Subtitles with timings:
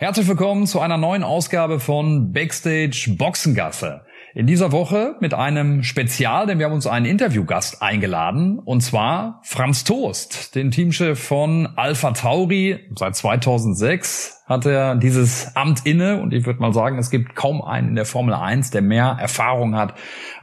[0.00, 4.02] Herzlich willkommen zu einer neuen Ausgabe von Backstage Boxengasse.
[4.32, 9.40] In dieser Woche mit einem Spezial, denn wir haben uns einen Interviewgast eingeladen, und zwar
[9.42, 16.32] Franz Toast, den Teamchef von Alpha Tauri seit 2006 hat er dieses Amt inne und
[16.32, 19.76] ich würde mal sagen, es gibt kaum einen in der Formel 1, der mehr Erfahrung
[19.76, 19.94] hat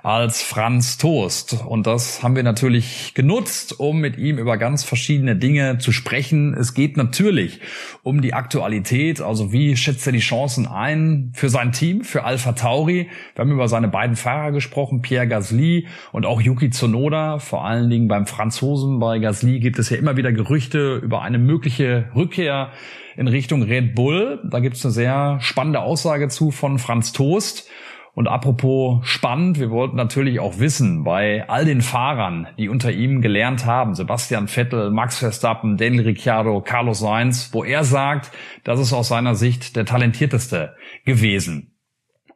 [0.03, 1.65] als Franz Toast.
[1.65, 6.53] Und das haben wir natürlich genutzt, um mit ihm über ganz verschiedene Dinge zu sprechen.
[6.53, 7.61] Es geht natürlich
[8.03, 12.51] um die Aktualität, also wie schätzt er die Chancen ein für sein Team, für Alpha
[12.51, 13.09] Tauri.
[13.33, 17.89] Wir haben über seine beiden Fahrer gesprochen, Pierre Gasly und auch Yuki Tsunoda, vor allen
[17.89, 18.99] Dingen beim Franzosen.
[18.99, 22.69] Bei Gasly gibt es ja immer wieder Gerüchte über eine mögliche Rückkehr
[23.17, 24.39] in Richtung Red Bull.
[24.43, 27.69] Da gibt es eine sehr spannende Aussage zu von Franz Toast.
[28.13, 33.21] Und apropos spannend, wir wollten natürlich auch wissen, bei all den Fahrern, die unter ihm
[33.21, 38.31] gelernt haben, Sebastian Vettel, Max Verstappen, Daniel Ricciardo, Carlos Sainz, wo er sagt,
[38.63, 41.74] das ist aus seiner Sicht der talentierteste gewesen.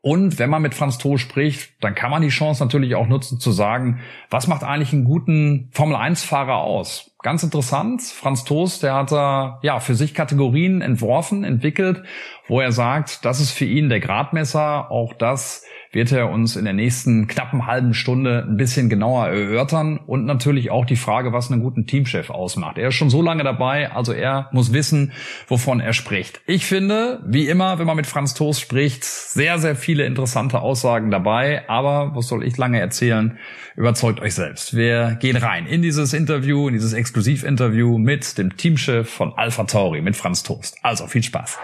[0.02, 3.40] Und wenn man mit Franz Toast spricht, dann kann man die Chance natürlich auch nutzen
[3.40, 7.12] zu sagen, was macht eigentlich einen guten Formel-1-Fahrer aus?
[7.22, 12.04] Ganz interessant, Franz Toast, der hat da ja für sich Kategorien entworfen, entwickelt,
[12.48, 16.66] wo er sagt, das ist für ihn der Gradmesser, auch das wird er uns in
[16.66, 21.52] der nächsten knappen halben Stunde ein bisschen genauer erörtern und natürlich auch die Frage, was
[21.52, 22.78] einen guten Teamchef ausmacht.
[22.78, 25.14] Er ist schon so lange dabei, also er muss wissen,
[25.48, 26.42] wovon er spricht.
[26.46, 31.10] Ich finde, wie immer, wenn man mit Franz Toast spricht, sehr, sehr viele interessante Aussagen
[31.10, 33.40] dabei, aber was soll ich lange erzählen?
[33.76, 34.76] Überzeugt euch selbst.
[34.76, 40.02] Wir gehen rein in dieses Interview, in dieses Exklusivinterview mit dem Teamchef von Alpha Tauri,
[40.02, 40.78] mit Franz Toast.
[40.84, 41.58] Also viel Spaß.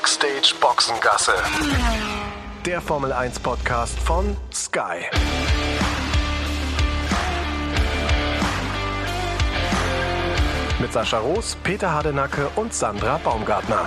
[0.00, 1.32] Backstage Boxengasse.
[2.64, 5.04] Der Formel 1 Podcast von Sky.
[10.78, 13.86] Mit Sascha Roos, Peter Hardenacke und Sandra Baumgartner.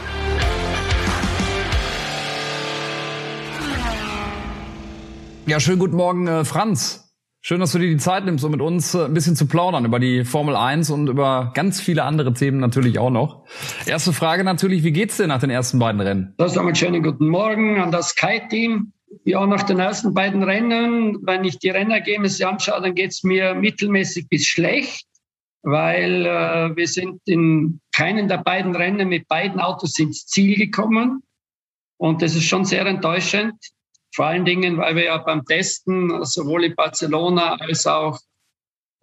[5.48, 7.03] Ja, schönen guten Morgen, äh, Franz.
[7.46, 9.84] Schön, dass du dir die Zeit nimmst, um mit uns äh, ein bisschen zu plaudern
[9.84, 13.44] über die Formel 1 und über ganz viele andere Themen natürlich auch noch.
[13.86, 16.34] Erste Frage natürlich, wie geht's dir nach den ersten beiden Rennen?
[16.38, 18.94] Das einen schönen guten Morgen an das Sky-Team.
[19.26, 24.30] Ja, nach den ersten beiden Rennen, wenn ich die Rennergebnisse anschaue, dann geht's mir mittelmäßig
[24.30, 25.06] bis schlecht,
[25.64, 31.24] weil äh, wir sind in keinen der beiden Rennen mit beiden Autos ins Ziel gekommen.
[31.98, 33.56] Und das ist schon sehr enttäuschend.
[34.14, 38.20] Vor allen Dingen, weil wir ja beim Testen sowohl in Barcelona als auch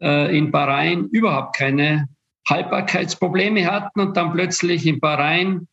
[0.01, 2.09] äh, in Bahrain überhaupt keine
[2.49, 5.69] Haltbarkeitsprobleme hatten und dann plötzlich in Bahrain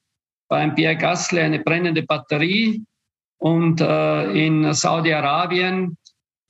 [0.47, 2.83] beim Pierre Gasly eine brennende Batterie
[3.37, 5.97] und äh, in Saudi-Arabien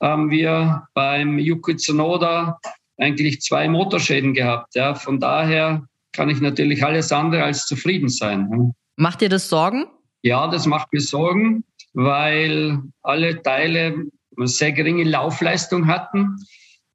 [0.00, 2.58] haben wir beim Yuki Tsunoda
[2.96, 4.74] eigentlich zwei Motorschäden gehabt.
[4.74, 4.94] Ja.
[4.94, 5.82] Von daher
[6.12, 8.74] kann ich natürlich alles andere als zufrieden sein.
[8.96, 9.86] Macht dir das Sorgen?
[10.22, 11.64] Ja, das macht mir Sorgen
[11.98, 14.04] weil alle Teile
[14.44, 16.36] sehr geringe Laufleistung hatten.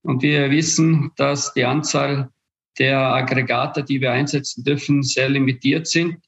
[0.01, 2.29] Und wir wissen, dass die Anzahl
[2.79, 6.19] der Aggregate, die wir einsetzen dürfen, sehr limitiert sind.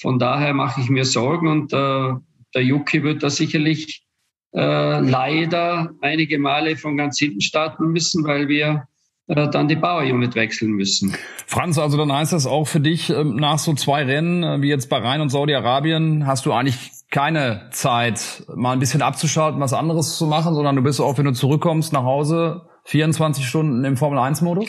[0.00, 2.12] Von daher mache ich mir Sorgen und äh,
[2.54, 4.04] der Yuki wird da sicherlich
[4.52, 8.88] äh, leider einige Male von ganz hinten starten müssen, weil wir
[9.28, 11.16] äh, dann die Power Unit wechseln müssen.
[11.46, 14.68] Franz, also dann heißt das auch für dich, ähm, nach so zwei Rennen äh, wie
[14.68, 20.18] jetzt Bahrain und Saudi-Arabien, hast du eigentlich keine Zeit, mal ein bisschen abzuschalten, was anderes
[20.18, 24.68] zu machen, sondern du bist auch, wenn du zurückkommst nach Hause, 24 Stunden im Formel-1-Modus?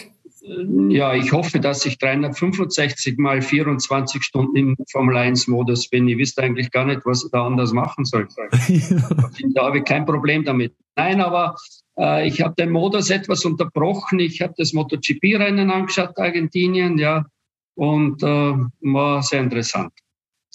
[0.89, 6.07] Ja, ich hoffe, dass ich 365 mal 24 Stunden im Formel-1-Modus bin.
[6.07, 8.28] Ich wüsste eigentlich gar nicht, was ich da anders machen soll.
[9.56, 10.75] da habe ich kein Problem damit.
[10.95, 11.56] Nein, aber
[11.97, 14.19] äh, ich habe den Modus etwas unterbrochen.
[14.19, 17.25] Ich habe das MotoGP-Rennen angeschaut, Argentinien, ja,
[17.73, 19.94] und äh, war sehr interessant.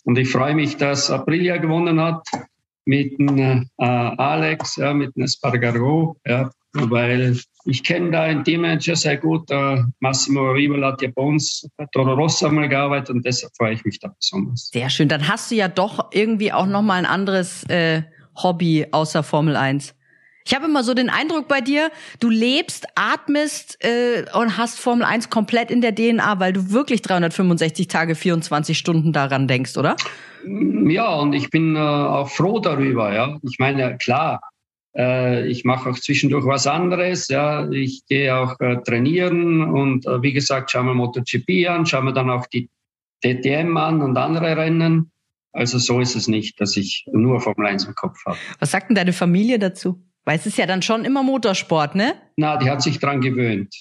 [0.05, 2.22] Und ich freue mich, dass Aprilia gewonnen hat
[2.87, 9.50] mit äh, Alex, ja, mit Espargaro, ja, weil ich kenne da einen Teammanager sehr gut.
[9.50, 13.75] Äh, Massimo Rival hat ja bei uns bei Toro Rosso mal gearbeitet und deshalb freue
[13.75, 14.71] ich mich da besonders.
[14.72, 15.09] Sehr schön.
[15.09, 18.03] Dann hast du ja doch irgendwie auch nochmal ein anderes äh,
[18.42, 19.95] Hobby außer Formel 1.
[20.51, 25.05] Ich habe immer so den Eindruck bei dir, du lebst, atmest äh, und hast Formel
[25.05, 29.95] 1 komplett in der DNA, weil du wirklich 365 Tage, 24 Stunden daran denkst, oder?
[30.45, 33.15] Ja, und ich bin äh, auch froh darüber.
[33.15, 34.41] Ja, ich meine, klar,
[34.97, 37.29] äh, ich mache auch zwischendurch was anderes.
[37.29, 42.07] Ja, ich gehe auch äh, trainieren und äh, wie gesagt, schauen wir MotoGP an, schauen
[42.07, 42.69] wir dann auch die
[43.23, 45.13] DTM an und andere Rennen.
[45.53, 48.37] Also so ist es nicht, dass ich nur Formel 1 im Kopf habe.
[48.59, 50.09] Was sagt denn deine Familie dazu?
[50.30, 52.15] Weil es ist ja dann schon immer Motorsport, ne?
[52.36, 53.74] Na, die hat sich dran gewöhnt.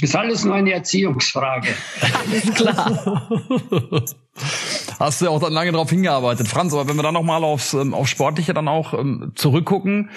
[0.00, 1.66] Ist alles nur eine Erziehungsfrage.
[2.14, 3.28] Alles klar.
[5.00, 6.72] hast du ja auch dann lange darauf hingearbeitet, Franz.
[6.74, 10.10] Aber wenn wir dann nochmal aufs, ähm, auf Sportliche dann auch ähm, zurückgucken,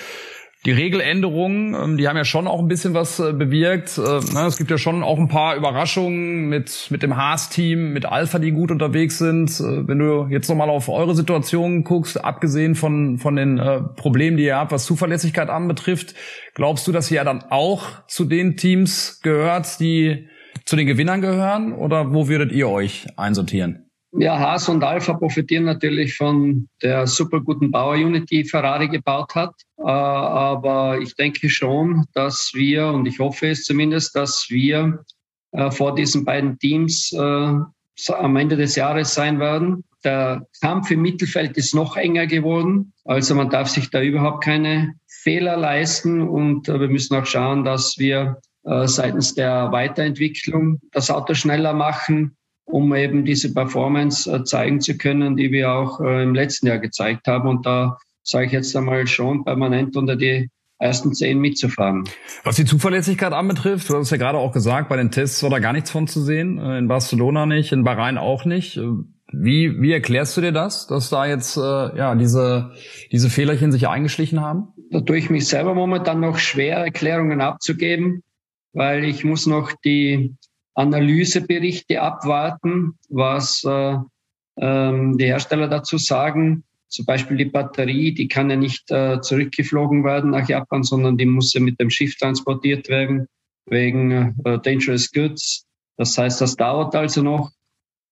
[0.68, 3.98] die Regeländerungen, ähm, die haben ja schon auch ein bisschen was äh, bewirkt.
[3.98, 8.06] Äh, ne, es gibt ja schon auch ein paar Überraschungen mit, mit dem Haas-Team, mit
[8.06, 9.50] Alpha, die gut unterwegs sind.
[9.62, 13.62] Äh, wenn du jetzt nochmal auf eure Situation guckst, abgesehen von, von den
[13.96, 16.16] Problemen, die ihr habt, was Zuverlässigkeit anbetrifft,
[16.54, 20.28] glaubst du, dass ihr ja dann auch zu den Teams gehört, die
[20.66, 21.72] zu den Gewinnern gehören?
[21.72, 23.87] Oder wo würdet ihr euch einsortieren?
[24.13, 29.54] Ja, Haas und Alpha profitieren natürlich von der super guten Bauer-Unit, die Ferrari gebaut hat.
[29.77, 35.04] Äh, aber ich denke schon, dass wir, und ich hoffe es zumindest, dass wir
[35.51, 39.83] äh, vor diesen beiden Teams äh, am Ende des Jahres sein werden.
[40.04, 42.94] Der Kampf im Mittelfeld ist noch enger geworden.
[43.04, 46.21] Also man darf sich da überhaupt keine Fehler leisten.
[46.21, 52.38] Und wir müssen auch schauen, dass wir seitens der Weiterentwicklung das Auto schneller machen
[52.68, 56.80] um eben diese Performance äh, zeigen zu können, die wir auch äh, im letzten Jahr
[56.80, 57.48] gezeigt haben.
[57.48, 62.04] Und da sage ich jetzt einmal schon permanent unter die ersten zehn mitzufahren.
[62.44, 65.60] Was die Zuverlässigkeit anbetrifft, du hast ja gerade auch gesagt, bei den Tests war da
[65.60, 66.60] gar nichts von zu sehen.
[66.60, 68.80] Äh, in Barcelona nicht, in Bahrain auch nicht.
[69.31, 72.72] Wie, wie erklärst du dir das, dass da jetzt äh, ja diese,
[73.12, 74.69] diese Fehlerchen sich eingeschlichen haben?
[74.92, 78.24] Da tue ich mich selber momentan noch schwer, Erklärungen abzugeben,
[78.74, 80.36] weil ich muss noch die
[80.78, 83.98] Analyseberichte abwarten, was äh,
[84.60, 86.64] ähm, die Hersteller dazu sagen.
[86.88, 91.26] Zum Beispiel die Batterie, die kann ja nicht äh, zurückgeflogen werden nach Japan, sondern die
[91.26, 93.28] muss ja mit dem Schiff transportiert werden
[93.66, 95.66] wegen äh, Dangerous Goods.
[95.98, 97.52] Das heißt, das dauert also noch.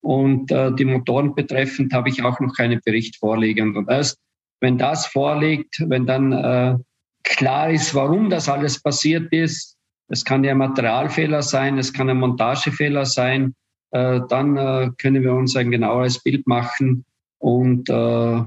[0.01, 3.77] Und äh, die Motoren betreffend habe ich auch noch keinen Bericht vorliegend.
[3.77, 4.17] Und erst
[4.59, 6.75] wenn das vorliegt, wenn dann äh,
[7.23, 9.74] klar ist, warum das alles passiert ist,
[10.07, 13.55] es kann ja Materialfehler sein, es kann ein Montagefehler sein.
[13.91, 17.05] Äh, dann äh, können wir uns ein genaueres Bild machen
[17.37, 17.93] und äh,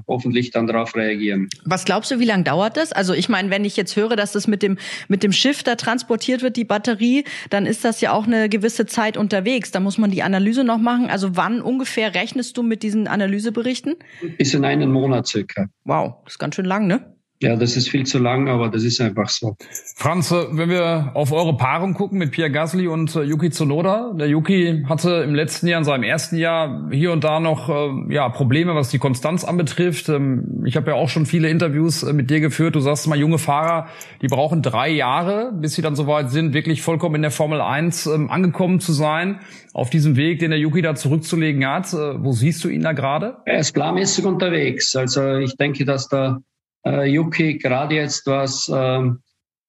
[0.07, 1.47] hoffentlich dann darauf reagieren.
[1.63, 2.91] Was glaubst du, wie lange dauert das?
[2.91, 4.77] Also ich meine, wenn ich jetzt höre, dass das mit dem
[5.07, 8.85] mit dem Schiff da transportiert wird, die Batterie, dann ist das ja auch eine gewisse
[8.85, 9.71] Zeit unterwegs.
[9.71, 11.09] Da muss man die Analyse noch machen.
[11.09, 13.95] Also wann ungefähr rechnest du mit diesen Analyseberichten?
[14.37, 15.67] Bis in einen Monat circa.
[15.85, 17.15] Wow, das ist ganz schön lang, ne?
[17.41, 19.55] Ja, das ist viel zu lang, aber das ist einfach so.
[19.95, 24.27] Franz, wenn wir auf eure Paarung gucken mit Pierre Gasly und äh, Yuki Tsunoda, der
[24.27, 28.27] Yuki hatte im letzten Jahr, in seinem ersten Jahr hier und da noch äh, ja
[28.27, 30.09] Probleme, was die Konstanz anbetrifft.
[30.09, 32.75] Ähm, ich habe ja auch schon viele Interviews äh, mit dir geführt.
[32.75, 33.87] Du sagst mal, junge Fahrer,
[34.21, 38.07] die brauchen drei Jahre, bis sie dann soweit sind, wirklich vollkommen in der Formel 1
[38.07, 39.39] ähm, angekommen zu sein.
[39.73, 43.37] Auf diesem Weg, den der Yuki da zurückzulegen hat, wo siehst du ihn da gerade?
[43.45, 44.95] Er ist planmäßig unterwegs.
[44.95, 46.39] Also ich denke, dass da
[46.85, 49.21] äh, Yuki, gerade jetzt was ähm,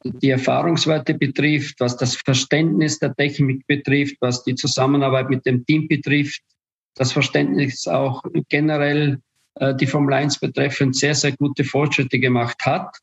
[0.04, 5.88] die Erfahrungswerte betrifft, was das Verständnis der Technik betrifft, was die Zusammenarbeit mit dem Team
[5.88, 6.40] betrifft,
[6.94, 9.18] das Verständnis auch generell
[9.56, 12.96] äh, die Formel 1 betreffend sehr, sehr gute Fortschritte gemacht hat.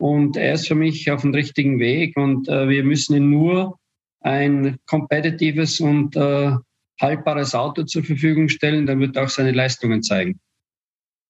[0.00, 3.78] Und er ist für mich auf dem richtigen Weg und äh, wir müssen ihm nur
[4.20, 6.52] ein kompetitives und äh,
[7.00, 10.40] haltbares Auto zur Verfügung stellen, dann wird er auch seine Leistungen zeigen.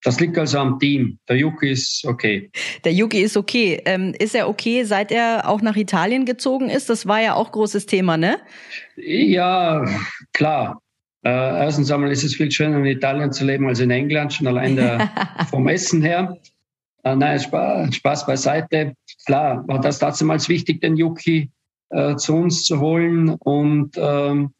[0.03, 1.19] Das liegt also am Team.
[1.27, 2.49] Der Yuki ist okay.
[2.85, 3.81] Der Yuki ist okay.
[3.85, 6.89] Ähm, ist er okay, seit er auch nach Italien gezogen ist?
[6.89, 8.39] Das war ja auch großes Thema, ne?
[8.95, 9.85] Ja,
[10.33, 10.81] klar.
[11.25, 14.47] Äh, erstens einmal ist es viel schöner in Italien zu leben als in England, schon
[14.47, 15.11] allein der,
[15.49, 16.37] vom Essen her.
[17.03, 18.93] Äh, nein, Spaß, Spaß beiseite.
[19.25, 21.51] Klar, war das damals wichtig, den Yuki
[21.89, 24.53] äh, zu uns zu holen und ähm,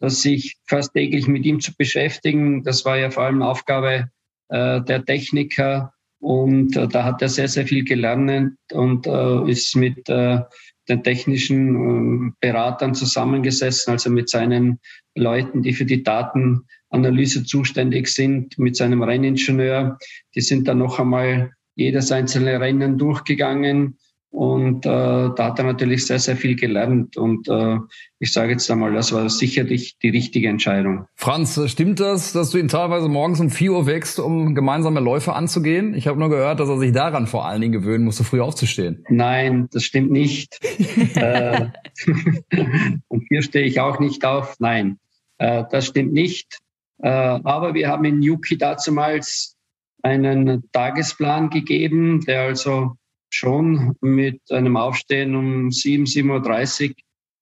[0.00, 2.64] sich fast täglich mit ihm zu beschäftigen.
[2.64, 4.08] Das war ja vor allem Aufgabe
[4.50, 5.92] äh, der Techniker.
[6.20, 10.40] Und äh, da hat er sehr, sehr viel gelernt und äh, ist mit äh,
[10.88, 14.80] den technischen äh, Beratern zusammengesessen, also mit seinen
[15.14, 19.98] Leuten, die für die Datenanalyse zuständig sind, mit seinem Renningenieur.
[20.34, 23.96] Die sind dann noch einmal jedes einzelne Rennen durchgegangen
[24.30, 27.16] und äh, da hat er natürlich sehr, sehr viel gelernt.
[27.16, 27.78] Und äh,
[28.20, 31.06] ich sage jetzt einmal, das war sicherlich die richtige Entscheidung.
[31.16, 35.32] Franz, stimmt das, dass du ihn teilweise morgens um 4 Uhr wächst, um gemeinsame Läufe
[35.32, 35.94] anzugehen?
[35.94, 39.04] Ich habe nur gehört, dass er sich daran vor allen Dingen gewöhnen musste, früh aufzustehen.
[39.08, 40.60] Nein, das stimmt nicht.
[41.16, 41.66] äh,
[43.08, 44.54] und hier stehe ich auch nicht auf.
[44.60, 45.00] Nein,
[45.38, 46.60] äh, das stimmt nicht.
[47.02, 49.56] Äh, aber wir haben in Yuki damals
[50.02, 52.96] einen Tagesplan gegeben, der also
[53.30, 56.94] schon mit einem Aufstehen um 7, 7.30 Uhr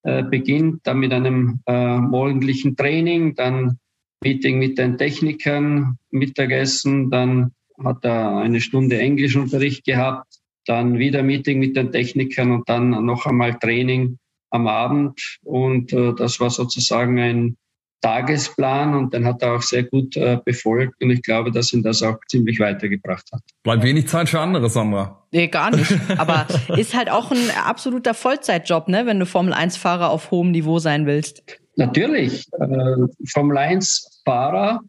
[0.04, 3.78] äh, beginnt, dann mit einem äh, morgendlichen Training, dann
[4.23, 7.52] Meeting mit den Technikern, Mittagessen, dann
[7.83, 13.26] hat er eine Stunde Englischunterricht gehabt, dann wieder Meeting mit den Technikern und dann noch
[13.26, 14.18] einmal Training
[14.50, 15.38] am Abend.
[15.42, 17.57] Und äh, das war sozusagen ein
[18.00, 21.83] Tagesplan und den hat er auch sehr gut äh, befolgt und ich glaube, dass ihn
[21.83, 23.43] das auch ziemlich weitergebracht hat.
[23.62, 25.25] Bleibt wenig Zeit für andere, Sandra.
[25.33, 25.93] Nee, gar nicht.
[26.19, 30.78] Aber ist halt auch ein absoluter Vollzeitjob, ne, wenn du Formel 1-Fahrer auf hohem Niveau
[30.78, 31.43] sein willst.
[31.76, 32.47] Natürlich.
[32.52, 34.81] Äh, Formel 1-Fahrer,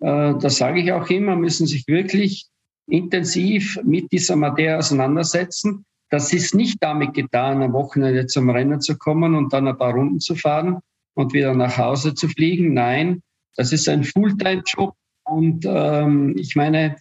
[0.00, 2.48] äh, das sage ich auch immer, müssen sich wirklich
[2.88, 5.84] intensiv mit dieser Materie auseinandersetzen.
[6.10, 9.92] Das ist nicht damit getan, am Wochenende zum Rennen zu kommen und dann ein paar
[9.92, 10.78] Runden zu fahren,
[11.18, 12.74] und wieder nach Hause zu fliegen.
[12.74, 13.22] Nein,
[13.56, 14.94] das ist ein Fulltime-Job.
[15.24, 16.94] Und ähm, ich meine,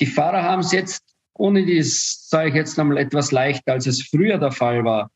[0.00, 1.02] die Fahrer haben es jetzt,
[1.34, 5.10] ohne dies sage ich jetzt nochmal etwas leichter, als es früher der Fall war.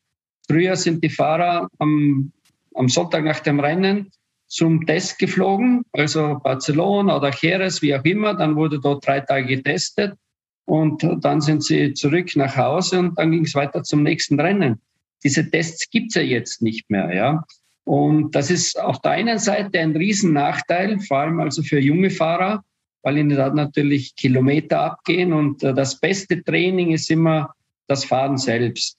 [0.47, 2.31] Früher sind die Fahrer am,
[2.75, 4.11] am Sonntag nach dem Rennen
[4.45, 8.35] zum Test geflogen, also Barcelona oder Jerez, wie auch immer.
[8.35, 10.13] Dann wurde dort drei Tage getestet
[10.65, 14.79] und dann sind sie zurück nach Hause und dann ging es weiter zum nächsten Rennen.
[15.23, 17.11] Diese Tests gibt's ja jetzt nicht mehr.
[17.15, 17.43] Ja.
[17.85, 22.63] Und das ist auf der einen Seite ein Riesennachteil, vor allem also für junge Fahrer,
[23.01, 27.53] weil ihnen da natürlich Kilometer abgehen und äh, das beste Training ist immer
[27.87, 28.97] das Fahren selbst.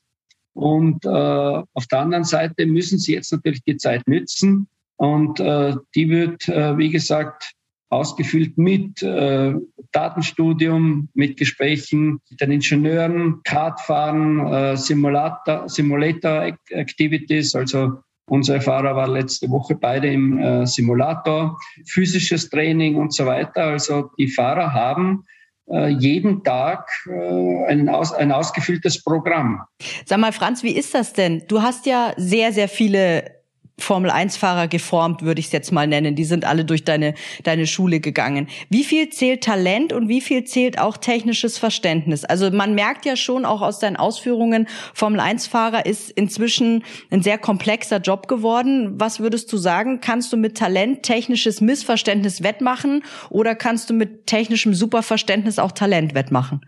[0.52, 5.74] Und äh, auf der anderen Seite müssen sie jetzt natürlich die Zeit nützen und äh,
[5.94, 7.54] die wird, äh, wie gesagt,
[7.88, 9.54] ausgefüllt mit äh,
[9.92, 19.12] Datenstudium, mit Gesprächen mit den Ingenieuren, Kartfahren, äh, Simulator, Simulator Activities, also Unsere Fahrer waren
[19.12, 23.64] letzte Woche beide im äh, Simulator, physisches Training und so weiter.
[23.64, 25.25] Also die Fahrer haben
[25.71, 29.62] äh, jeden Tag äh, ein, aus, ein ausgefülltes Programm.
[30.07, 31.43] Sag mal, Franz, wie ist das denn?
[31.49, 33.43] Du hast ja sehr, sehr viele
[33.78, 36.14] Formel-1-Fahrer geformt, würde ich es jetzt mal nennen.
[36.14, 38.49] Die sind alle durch deine, deine Schule gegangen.
[38.71, 42.25] Wie viel zählt Talent und wie viel zählt auch technisches Verständnis?
[42.25, 47.99] Also man merkt ja schon auch aus deinen Ausführungen, Formel-1-Fahrer ist inzwischen ein sehr komplexer
[47.99, 48.93] Job geworden.
[49.00, 50.00] Was würdest du sagen?
[50.00, 56.14] Kannst du mit Talent technisches Missverständnis wettmachen oder kannst du mit technischem Superverständnis auch Talent
[56.14, 56.61] wettmachen?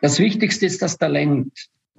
[0.00, 1.52] Das Wichtigste ist das Talent.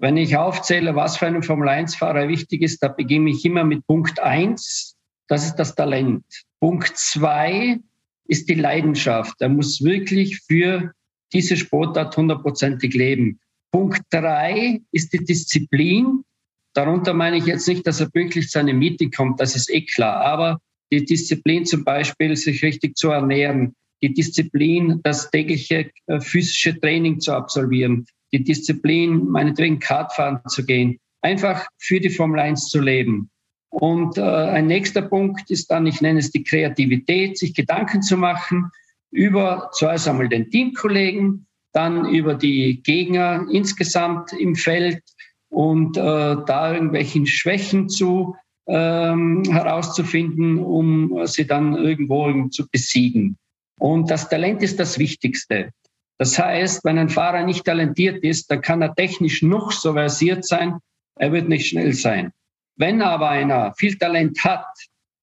[0.04, 4.20] Wenn ich aufzähle, was für einen Formel-1-Fahrer wichtig ist, da beginne ich immer mit Punkt
[4.20, 4.98] eins.
[5.30, 6.26] Das ist das Talent.
[6.60, 7.80] Punkt zwei
[8.26, 9.36] ist die Leidenschaft.
[9.40, 10.92] Er muss wirklich für
[11.32, 13.40] diese Sportart hundertprozentig leben.
[13.72, 16.26] Punkt drei ist die Disziplin.
[16.74, 19.86] Darunter meine ich jetzt nicht, dass er pünktlich zu einem Meeting kommt, das ist eh
[19.86, 20.20] klar.
[20.26, 20.60] Aber
[20.92, 27.22] die Disziplin zum Beispiel, sich richtig zu ernähren, die Disziplin, das tägliche äh, physische Training
[27.22, 33.30] zu absolvieren, die Disziplin, meinetwegen Kartfahren zu gehen, einfach für die Formel 1 zu leben.
[33.70, 38.18] Und äh, ein nächster Punkt ist dann, ich nenne es die Kreativität, sich Gedanken zu
[38.18, 38.70] machen
[39.12, 45.02] über zuerst einmal den Teamkollegen, dann über die Gegner insgesamt im Feld
[45.50, 48.36] und äh, da irgendwelchen Schwächen zu
[48.68, 53.38] ähm, herauszufinden, um sie dann irgendwo zu besiegen.
[53.80, 55.72] Und das Talent ist das Wichtigste.
[56.18, 60.46] Das heißt, wenn ein Fahrer nicht talentiert ist, dann kann er technisch noch so versiert
[60.46, 60.80] sein,
[61.16, 62.32] er wird nicht schnell sein.
[62.76, 64.66] Wenn aber einer viel Talent hat,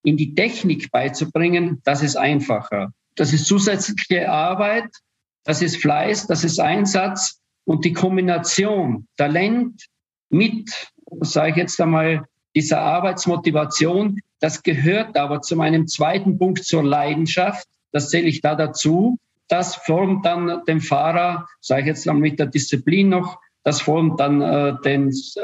[0.03, 2.93] in die Technik beizubringen, das ist einfacher.
[3.17, 4.89] Das ist zusätzliche Arbeit,
[5.45, 9.87] das ist Fleiß, das ist Einsatz und die Kombination Talent
[10.31, 16.83] mit, sage ich jetzt einmal, dieser Arbeitsmotivation, das gehört aber zu meinem zweiten Punkt zur
[16.83, 17.69] Leidenschaft.
[17.93, 19.19] Das zähle ich da dazu
[19.51, 24.19] das formt dann den Fahrer, sage ich jetzt mal mit der Disziplin noch, das formt
[24.21, 25.41] dann äh, den äh,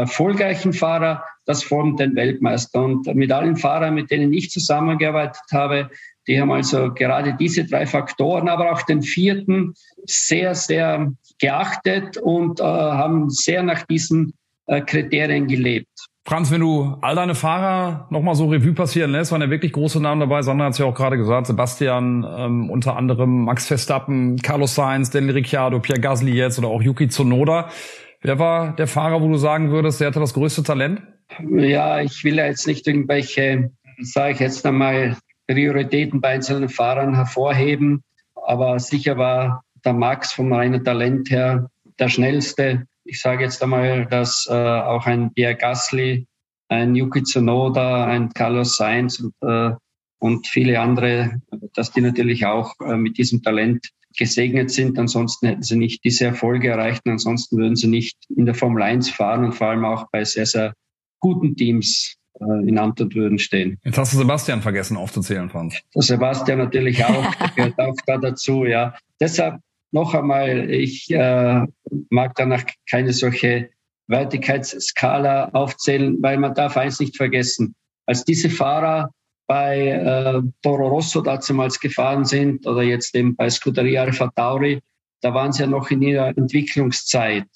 [0.00, 2.82] erfolgreichen Fahrer, das formt den Weltmeister.
[2.82, 5.90] Und mit allen Fahrern, mit denen ich zusammengearbeitet habe,
[6.26, 9.74] die haben also gerade diese drei Faktoren, aber auch den vierten
[10.04, 14.34] sehr, sehr geachtet und äh, haben sehr nach diesen
[14.66, 15.88] äh, Kriterien gelebt.
[16.30, 20.00] Franz, wenn du all deine Fahrer nochmal so Revue passieren lässt, waren ja wirklich große
[20.00, 20.42] Namen dabei.
[20.42, 21.48] Sandra hat es ja auch gerade gesagt.
[21.48, 26.82] Sebastian, ähm, unter anderem Max Verstappen, Carlos Sainz, Daniel Ricciardo, Pierre Gasly jetzt oder auch
[26.82, 27.70] Yuki Tsunoda.
[28.22, 31.02] Wer war der Fahrer, wo du sagen würdest, der hatte das größte Talent?
[31.50, 35.16] Ja, ich will ja jetzt nicht irgendwelche, sage ich jetzt einmal,
[35.48, 38.04] Prioritäten bei einzelnen Fahrern hervorheben.
[38.46, 41.68] Aber sicher war der Max vom reinen Talent her
[41.98, 46.26] der schnellste ich sage jetzt einmal, dass äh, auch ein Pierre Gasly,
[46.68, 49.72] ein Yuki Tsunoda, ein Carlos Sainz und, äh,
[50.20, 51.40] und viele andere,
[51.74, 54.96] dass die natürlich auch äh, mit diesem Talent gesegnet sind.
[54.96, 58.82] Ansonsten hätten sie nicht diese Erfolge erreicht und ansonsten würden sie nicht in der Formel
[58.82, 60.72] 1 fahren und vor allem auch bei sehr, sehr
[61.18, 63.78] guten Teams äh, in Amt und Würden stehen.
[63.82, 65.80] Jetzt hast du Sebastian vergessen aufzuzählen, Franz.
[65.94, 68.94] Sebastian natürlich auch, gehört auch da dazu, ja.
[69.20, 69.60] Deshalb
[69.92, 71.62] noch einmal, ich äh,
[72.10, 73.70] mag danach keine solche
[74.06, 77.74] Wertigkeitsskala aufzählen, weil man darf eins nicht vergessen.
[78.06, 79.10] Als diese Fahrer
[79.46, 84.80] bei äh, Toro Rosso damals gefahren sind oder jetzt eben bei Scuderia Alfa Tauri,
[85.22, 87.46] da waren sie ja noch in ihrer Entwicklungszeit.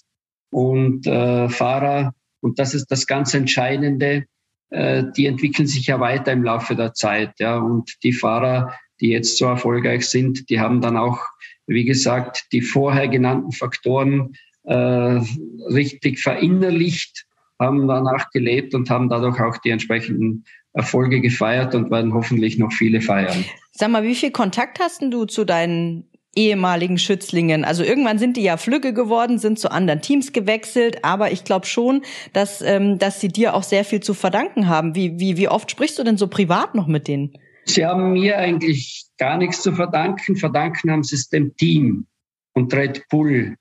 [0.50, 4.24] Und äh, Fahrer, und das ist das ganz Entscheidende,
[4.70, 7.32] äh, die entwickeln sich ja weiter im Laufe der Zeit.
[7.38, 7.58] Ja.
[7.58, 11.20] Und die Fahrer, die jetzt so erfolgreich sind, die haben dann auch,
[11.66, 17.26] wie gesagt, die vorher genannten Faktoren äh, richtig verinnerlicht,
[17.58, 22.72] haben danach gelebt und haben dadurch auch die entsprechenden Erfolge gefeiert und werden hoffentlich noch
[22.72, 23.44] viele feiern.
[23.72, 26.04] Sag mal, wie viel Kontakt hast du zu deinen
[26.36, 27.64] ehemaligen Schützlingen.
[27.64, 31.66] Also irgendwann sind die ja Flügge geworden, sind zu anderen Teams gewechselt, aber ich glaube
[31.66, 32.02] schon,
[32.32, 34.94] dass, ähm, dass sie dir auch sehr viel zu verdanken haben.
[34.94, 37.38] Wie, wie, wie oft sprichst du denn so privat noch mit denen?
[37.66, 40.36] Sie haben mir eigentlich gar nichts zu verdanken.
[40.36, 42.06] Verdanken haben sie es dem Team
[42.52, 43.56] und Red Bull.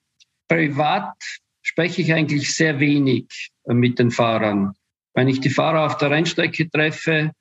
[0.47, 1.13] Privat
[1.61, 4.73] spreche ich eigentlich sehr wenig mit den Fahrern.
[5.13, 7.31] Wenn ich die Fahrer auf der Rennstrecke treffe,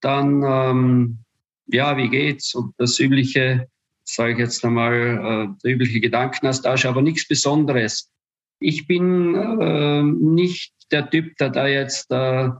[0.00, 1.18] dann, ähm,
[1.66, 2.54] ja, wie geht's?
[2.54, 3.68] Und das übliche,
[4.04, 8.10] sage ich jetzt einmal, äh, der übliche Gedankenaustausch, aber nichts Besonderes.
[8.60, 12.50] Ich bin äh, nicht der Typ, der da jetzt äh,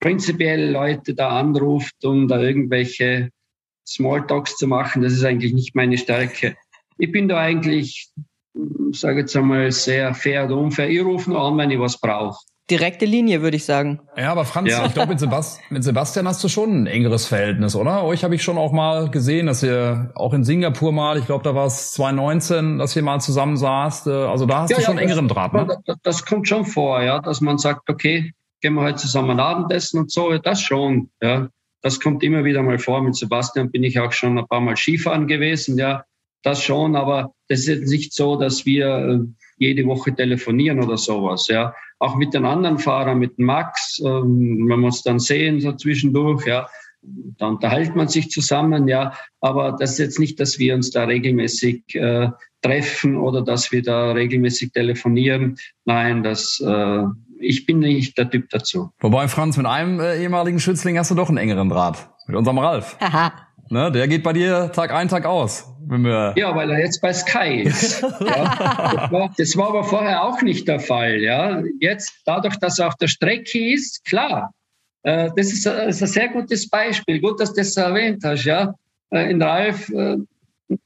[0.00, 3.30] prinzipiell Leute da anruft, um da irgendwelche
[3.86, 5.02] Smalltalks zu machen.
[5.02, 6.56] Das ist eigentlich nicht meine Stärke.
[6.98, 8.10] Ich bin da eigentlich,
[8.92, 10.88] sage jetzt einmal, sehr fair und unfair.
[10.88, 12.38] Ich rufe nur an, wenn ich was brauche
[12.72, 14.00] direkte Linie, würde ich sagen.
[14.16, 14.86] Ja, aber Franz, ja.
[14.86, 18.04] ich glaube, mit, Sebast mit, Sebastian hast du schon ein engeres Verhältnis, oder?
[18.04, 21.44] Euch habe ich schon auch mal gesehen, dass ihr auch in Singapur mal, ich glaube,
[21.44, 24.06] da war es 2019, dass ihr mal zusammen saßt.
[24.06, 25.78] Äh, also da hast ja, du schon ja, engeren das, Draht, ne?
[25.84, 30.00] Das, das, kommt schon vor, ja, dass man sagt, okay, gehen wir heute zusammen Abendessen
[30.00, 31.48] und so, das schon, ja.
[31.82, 33.02] Das kommt immer wieder mal vor.
[33.02, 36.04] Mit Sebastian bin ich auch schon ein paar Mal Skifahren gewesen, ja.
[36.44, 39.18] Das schon, aber das ist jetzt nicht so, dass wir äh,
[39.58, 41.72] jede Woche telefonieren oder sowas, ja
[42.02, 46.44] auch mit den anderen Fahrern, mit Max, ähm, wenn wir uns dann sehen, so zwischendurch,
[46.46, 46.68] ja,
[47.00, 51.04] da unterhält man sich zusammen, ja, aber das ist jetzt nicht, dass wir uns da
[51.04, 52.28] regelmäßig äh,
[52.60, 55.58] treffen oder dass wir da regelmäßig telefonieren.
[55.84, 57.04] Nein, das äh,
[57.42, 58.90] ich bin nicht der Typ dazu.
[59.00, 62.08] Wobei, Franz, mit einem äh, ehemaligen Schützling hast du doch einen engeren Draht.
[62.26, 62.96] Mit unserem Ralf.
[63.00, 63.32] Aha.
[63.70, 65.66] Ne, der geht bei dir Tag ein, Tag aus.
[65.86, 68.02] Wenn wir ja, weil er jetzt bei Sky ist.
[68.02, 71.20] ja, das, war, das, war, aber vorher auch nicht der Fall.
[71.22, 71.62] Ja.
[71.80, 74.52] Jetzt, dadurch, dass er auf der Strecke ist, klar.
[75.04, 77.20] Äh, das, ist, das, ist, ein sehr gutes Beispiel.
[77.20, 78.44] Gut, dass du das erwähnt hast.
[78.44, 78.74] Ja.
[79.10, 80.18] Äh, in Ralf, äh,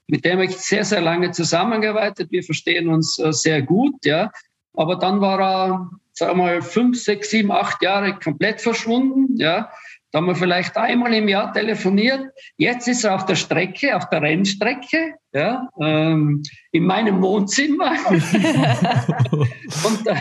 [0.06, 2.30] mit dem habe ich sehr, sehr lange zusammengearbeitet.
[2.30, 3.94] Wir verstehen uns äh, sehr gut.
[4.04, 4.30] Ja.
[4.74, 9.36] Aber dann war er, sagen wir mal, fünf, sechs, sieben, acht Jahre komplett verschwunden.
[9.36, 9.70] Ja
[10.16, 12.30] da haben wir vielleicht einmal im Jahr telefoniert.
[12.56, 17.92] Jetzt ist er auf der Strecke, auf der Rennstrecke, ja, ähm, in meinem Wohnzimmer.
[18.10, 20.16] und da,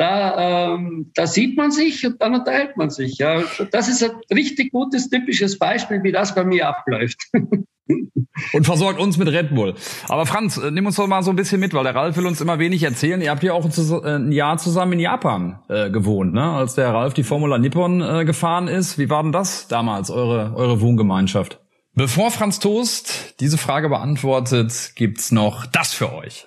[0.00, 3.18] da, ähm, da sieht man sich und dann unterhält man sich.
[3.18, 3.42] Ja.
[3.70, 7.18] Das ist ein richtig gutes, typisches Beispiel, wie das bei mir abläuft.
[8.54, 9.74] und versorgt uns mit Red Bull.
[10.08, 12.24] Aber Franz, äh, nimm uns doch mal so ein bisschen mit, weil der Ralf will
[12.24, 13.20] uns immer wenig erzählen.
[13.20, 16.44] Ihr habt ja auch ein äh, Jahr zusammen in Japan äh, gewohnt, ne?
[16.44, 18.96] Als der Ralf die Formula Nippon äh, gefahren ist.
[18.96, 21.60] Wie war denn das damals, eure, eure Wohngemeinschaft?
[21.92, 26.46] Bevor Franz Toast diese Frage beantwortet, gibt's noch das für euch.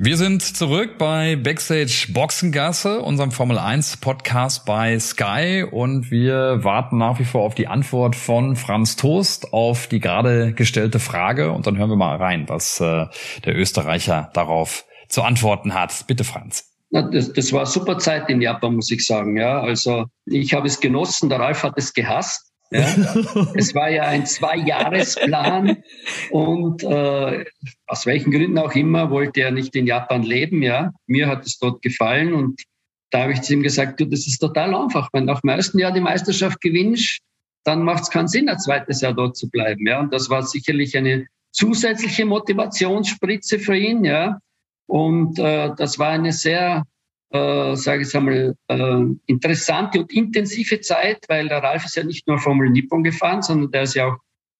[0.00, 6.98] Wir sind zurück bei Backstage Boxengasse, unserem Formel 1 Podcast bei Sky und wir warten
[6.98, 11.66] nach wie vor auf die Antwort von Franz Toast auf die gerade gestellte Frage und
[11.66, 13.06] dann hören wir mal rein, was äh,
[13.44, 16.06] der Österreicher darauf zu antworten hat.
[16.06, 16.70] Bitte Franz.
[16.90, 19.36] Na, das, das war super Zeit in Japan, muss ich sagen.
[19.36, 22.47] Ja, also ich habe es genossen, der Ralf hat es gehasst.
[22.70, 22.80] Ja?
[23.54, 25.82] es war ja ein Zwei-Jahres-Plan
[26.30, 27.44] und äh,
[27.86, 30.62] aus welchen Gründen auch immer wollte er nicht in Japan leben.
[30.62, 32.62] Ja, mir hat es dort gefallen und
[33.10, 35.08] da habe ich zu ihm gesagt, du, das ist total einfach.
[35.12, 37.20] Wenn du nach dem ersten Jahr die Meisterschaft gewinnst,
[37.64, 39.86] dann macht es keinen Sinn, ein zweites Jahr dort zu bleiben.
[39.86, 44.04] Ja, und das war sicherlich eine zusätzliche Motivationsspritze für ihn.
[44.04, 44.38] Ja,
[44.86, 46.84] und äh, das war eine sehr
[47.30, 52.26] äh, sage ich einmal, äh, interessante und intensive Zeit, weil der Ralf ist ja nicht
[52.26, 54.16] nur Formel Nippon gefahren, sondern der ist ja auch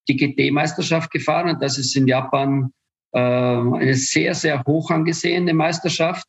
[0.09, 2.73] die GT-Meisterschaft gefahren und das ist in Japan
[3.13, 6.27] äh, eine sehr, sehr hoch angesehene Meisterschaft.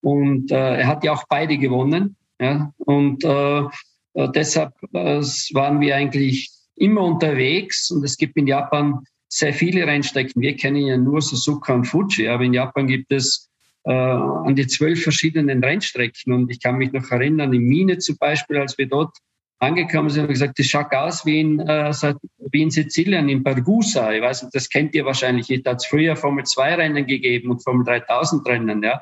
[0.00, 2.16] Und äh, er hat ja auch beide gewonnen.
[2.40, 2.72] Ja?
[2.78, 3.60] Und äh,
[4.14, 5.20] äh deshalb äh,
[5.52, 7.90] waren wir eigentlich immer unterwegs.
[7.90, 10.42] Und es gibt in Japan sehr viele Rennstrecken.
[10.42, 13.48] Wir kennen ja nur Suzuka und Fuji, aber in Japan gibt es
[13.84, 16.32] äh, an die zwölf verschiedenen Rennstrecken.
[16.32, 19.16] Und ich kann mich noch erinnern, in Mine zum Beispiel, als wir dort
[19.62, 21.92] angekommen sind, haben wir gesagt, das schaut aus wie in, äh,
[22.50, 24.12] wie in Sizilien, in Bargusa.
[24.12, 25.46] Ich weiß nicht, das kennt ihr wahrscheinlich.
[25.62, 29.00] Da hat es früher Formel 2 Rennen gegeben und Formel 3000 Rennen, ja.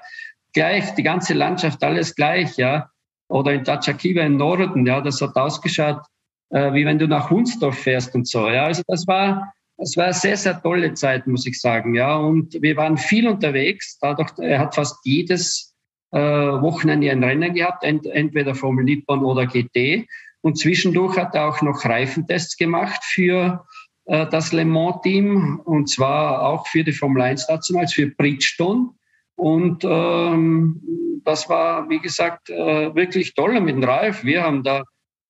[0.53, 2.90] Gleich, die ganze Landschaft, alles gleich, ja.
[3.29, 6.03] Oder in Tachakiva im Norden, ja, das hat ausgeschaut,
[6.51, 8.64] äh, wie wenn du nach Hunsdorf fährst und so, ja.
[8.64, 12.14] Also das war, das war eine sehr, sehr tolle Zeit, muss ich sagen, ja.
[12.14, 13.99] Und wir waren viel unterwegs.
[13.99, 15.75] Dadurch, er hat fast jedes
[16.12, 20.07] äh, Wochenende ein Rennen gehabt, ent, entweder Formel Nippon oder GT.
[20.43, 23.64] Und zwischendurch hat er auch noch Reifentests gemacht für
[24.05, 28.90] äh, das Le Mans-Team und zwar auch für die Formel 1 Nationals, für Bridgestone.
[29.37, 30.83] Und ähm,
[31.25, 34.25] das war, wie gesagt, äh, wirklich toll mit dem Ralf.
[34.25, 34.83] Wir haben da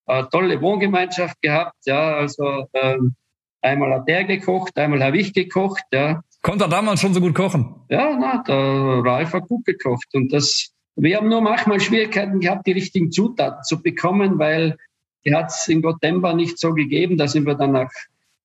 [0.06, 1.76] eine tolle Wohngemeinschaft gehabt.
[1.86, 3.14] Ja, also ähm,
[3.62, 5.84] einmal hat er gekocht, einmal habe ich gekocht.
[5.92, 6.22] Ja.
[6.42, 7.74] Konnte er damals schon so gut kochen?
[7.88, 10.08] Ja, na, der Ralf hat gut gekocht.
[10.14, 14.76] Und das, wir haben nur manchmal Schwierigkeiten gehabt, die richtigen Zutaten zu bekommen, weil
[15.24, 17.18] die hat es in Gotemba nicht so gegeben.
[17.18, 17.90] Da sind wir dann nach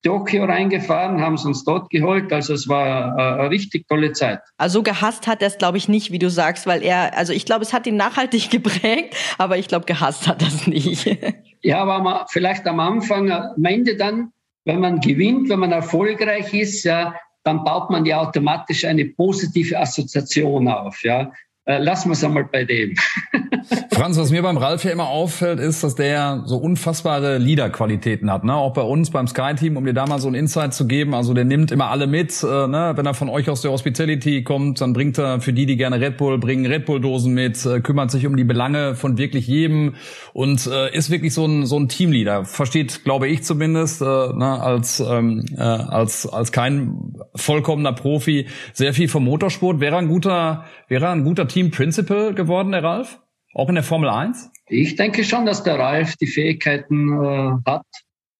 [0.05, 2.31] Tokio reingefahren, haben es uns dort geholt.
[2.31, 4.39] Also es war äh, eine richtig tolle Zeit.
[4.57, 7.45] Also gehasst hat er es, glaube ich, nicht, wie du sagst, weil er, also ich
[7.45, 11.17] glaube, es hat ihn nachhaltig geprägt, aber ich glaube, gehasst hat er es nicht.
[11.63, 14.31] ja, aber man, vielleicht am Anfang, am Ende dann,
[14.65, 19.79] wenn man gewinnt, wenn man erfolgreich ist, ja, dann baut man ja automatisch eine positive
[19.79, 21.03] Assoziation auf.
[21.03, 21.31] Ja,
[21.65, 22.95] äh, lassen wir es einmal bei dem.
[23.91, 28.43] Franz, was mir beim Ralf ja immer auffällt, ist, dass der so unfassbare Leader-Qualitäten hat.
[28.43, 28.53] Ne?
[28.53, 31.13] Auch bei uns beim Sky-Team, um dir da mal so ein Insight zu geben.
[31.13, 32.43] Also der nimmt immer alle mit.
[32.43, 32.93] Äh, ne?
[32.95, 35.99] Wenn er von euch aus der Hospitality kommt, dann bringt er für die, die gerne
[35.99, 39.95] Red Bull bringen, Red Bull-Dosen mit, äh, kümmert sich um die Belange von wirklich jedem
[40.33, 42.45] und äh, ist wirklich so ein, so ein Teamleader.
[42.45, 44.61] Versteht, glaube ich zumindest, äh, ne?
[44.61, 49.79] als, ähm, äh, als, als kein vollkommener Profi sehr viel vom Motorsport.
[49.79, 53.19] Wäre ein guter, wäre ein guter Team Principal geworden, der Ralf?
[53.55, 54.51] Auch in der Formel 1?
[54.67, 57.85] Ich denke schon, dass der Ralf die Fähigkeiten äh, hat,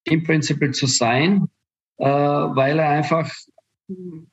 [0.06, 1.47] Team Principal zu sein,
[1.97, 3.32] äh, weil er einfach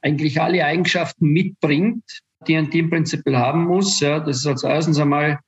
[0.01, 2.03] eigentlich alle Eigenschaften mitbringt,
[2.49, 4.01] die ein Team Principal haben muss.
[4.01, 5.39] Ja, das ist als erstens einmal,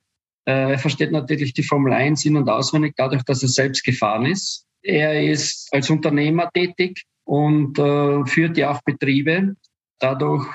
[0.45, 4.25] äh, er versteht natürlich die Formel 1 in- und auswendig, dadurch, dass er selbst gefahren
[4.25, 4.65] ist.
[4.83, 9.55] Er ist als Unternehmer tätig und äh, führt ja auch Betriebe.
[9.99, 10.45] Dadurch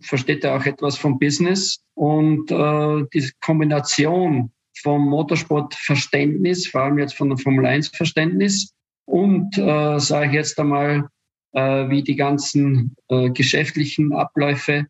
[0.00, 7.14] versteht er auch etwas vom Business und äh, die Kombination vom Motorsportverständnis, vor allem jetzt
[7.14, 8.72] von der Formel 1 Verständnis
[9.06, 11.08] und, äh, sage ich jetzt einmal,
[11.52, 14.86] äh, wie die ganzen äh, geschäftlichen Abläufe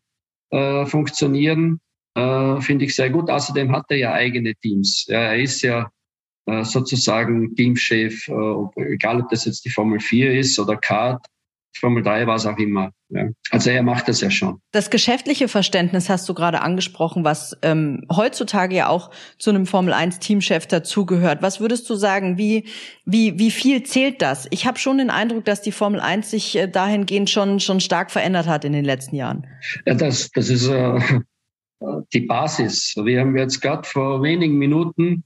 [0.51, 1.79] äh, funktionieren,
[2.15, 3.29] äh, finde ich sehr gut.
[3.29, 5.05] Außerdem hat er ja eigene Teams.
[5.07, 5.89] Ja, er ist ja
[6.45, 11.25] äh, sozusagen Teamchef, äh, egal ob das jetzt die Formel 4 ist oder Kart
[11.79, 12.91] Formel 3 war es auch immer.
[13.09, 13.29] Ja.
[13.51, 14.59] Also er macht das ja schon.
[14.71, 19.93] Das geschäftliche Verständnis hast du gerade angesprochen, was ähm, heutzutage ja auch zu einem Formel
[19.93, 21.41] 1 Teamchef dazugehört.
[21.41, 22.65] Was würdest du sagen, wie,
[23.05, 24.47] wie, wie viel zählt das?
[24.51, 28.11] Ich habe schon den Eindruck, dass die Formel 1 sich äh, dahingehend schon, schon stark
[28.11, 29.47] verändert hat in den letzten Jahren.
[29.85, 30.99] Ja, das, das ist äh,
[32.13, 32.93] die Basis.
[33.03, 35.23] Wir haben jetzt gerade vor wenigen Minuten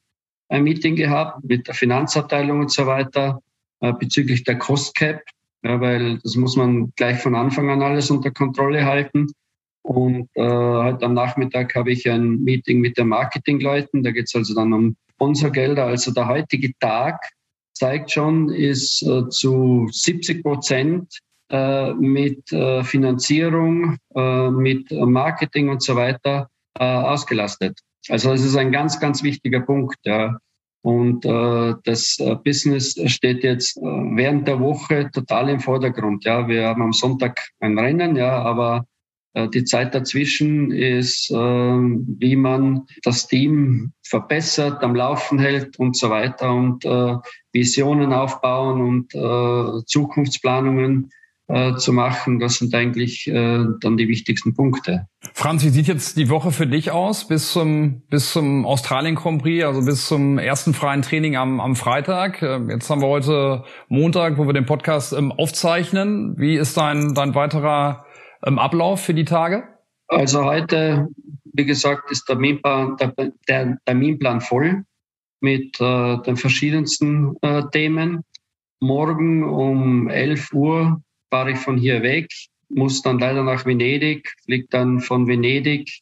[0.49, 3.41] ein Meeting gehabt mit der Finanzabteilung und so weiter
[3.79, 5.21] äh, bezüglich der Cost Cap
[5.63, 9.27] ja, weil das muss man gleich von Anfang an alles unter Kontrolle halten.
[9.83, 14.03] Und äh, heute am Nachmittag habe ich ein Meeting mit den Marketingleuten.
[14.03, 15.85] Da geht es also dann um Sponsorgelder.
[15.85, 17.29] Also der heutige Tag
[17.73, 21.19] zeigt schon, ist äh, zu 70 Prozent
[21.49, 27.79] äh, mit äh, Finanzierung, äh, mit Marketing und so weiter äh, ausgelastet.
[28.09, 29.97] Also es ist ein ganz, ganz wichtiger Punkt.
[30.05, 30.37] Ja.
[30.81, 36.25] Und äh, das äh, Business steht jetzt äh, während der Woche total im Vordergrund.
[36.25, 38.85] Ja, wir haben am Sonntag ein Rennen, ja, aber
[39.33, 45.95] äh, die Zeit dazwischen ist, äh, wie man das Team verbessert, am Laufen hält und
[45.95, 47.15] so weiter und äh,
[47.53, 51.11] Visionen aufbauen und äh, Zukunftsplanungen
[51.51, 52.39] äh, zu machen.
[52.39, 55.07] Das sind eigentlich äh, dann die wichtigsten Punkte.
[55.33, 59.41] Franz, wie sieht jetzt die Woche für dich aus bis zum, bis zum Australien Grand
[59.41, 62.41] Prix, also bis zum ersten freien Training am, am Freitag?
[62.41, 66.35] Ähm, jetzt haben wir heute Montag, wo wir den Podcast ähm, aufzeichnen.
[66.37, 68.05] Wie ist dein, dein weiterer
[68.45, 69.63] ähm, Ablauf für die Tage?
[70.07, 71.07] Also heute,
[71.53, 73.13] wie gesagt, ist der Terminplan, der,
[73.47, 74.83] der Terminplan voll
[75.41, 78.23] mit äh, den verschiedensten äh, Themen.
[78.79, 82.27] Morgen um 11 Uhr fahre ich von hier weg
[82.73, 86.01] muss dann leider nach Venedig, fliegt dann von Venedig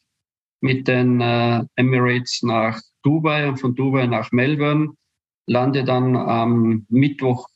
[0.60, 4.90] mit den äh, Emirates nach Dubai und von Dubai nach Melbourne,
[5.46, 7.48] lande dann am Mittwoch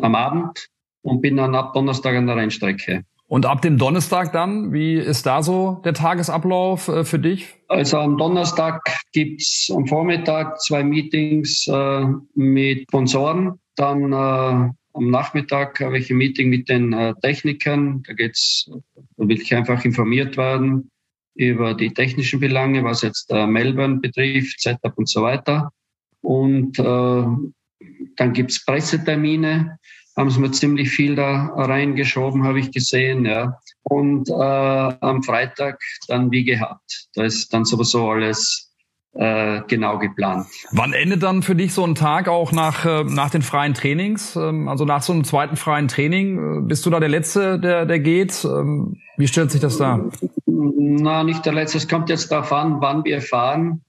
[0.00, 0.68] am Abend
[1.02, 3.04] und bin dann ab Donnerstag an der Rennstrecke.
[3.26, 7.54] Und ab dem Donnerstag dann, wie ist da so der Tagesablauf äh, für dich?
[7.68, 13.58] Also am Donnerstag gibt's am Vormittag zwei Meetings äh, mit Sponsoren.
[13.76, 18.02] Dann äh, am Nachmittag habe ich ein Meeting mit den äh, Technikern.
[18.06, 18.70] Da geht's,
[19.16, 20.90] da will ich einfach informiert werden
[21.34, 25.70] über die technischen Belange, was jetzt äh, Melbourne betrifft, Setup und so weiter.
[26.20, 27.26] Und äh,
[28.16, 29.78] dann gibt's Pressetermine
[30.16, 33.24] haben sie mir ziemlich viel da reingeschoben, habe ich gesehen.
[33.24, 33.58] Ja.
[33.82, 37.08] Und äh, am Freitag dann wie gehabt.
[37.14, 38.71] Da ist dann sowieso alles
[39.14, 40.46] genau geplant.
[40.70, 44.36] Wann endet dann für dich so ein Tag auch nach, äh, nach den freien Trainings?
[44.36, 46.38] Ähm, also nach so einem zweiten freien Training?
[46.38, 48.44] Äh, bist du da der Letzte, der, der geht?
[48.44, 50.00] Ähm, wie stellt sich das da?
[50.46, 51.78] Na, nicht der Letzte.
[51.78, 53.82] Es kommt jetzt darauf an, wann wir fahren.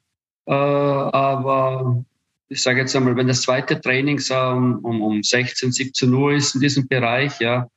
[0.46, 2.04] Äh, aber
[2.50, 6.34] ich sage jetzt einmal, wenn das zweite Training so um, um, um 16, 17 Uhr
[6.34, 7.68] ist in diesem Bereich, ja,